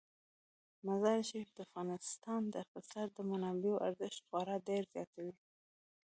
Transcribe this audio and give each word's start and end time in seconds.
مزارشریف 0.85 1.49
د 1.53 1.57
افغانستان 1.67 2.41
د 2.47 2.53
اقتصادي 2.63 3.21
منابعو 3.31 3.83
ارزښت 3.87 4.19
خورا 4.27 4.55
ډیر 4.67 4.83
زیاتوي. 4.93 5.33